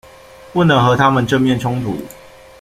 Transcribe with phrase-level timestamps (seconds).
[0.51, 1.95] 不能和他们正面冲突